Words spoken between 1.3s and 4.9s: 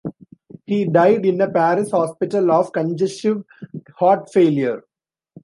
a Paris hospital of congestive heart failure.